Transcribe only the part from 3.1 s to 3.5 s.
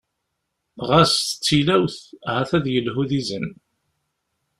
izen.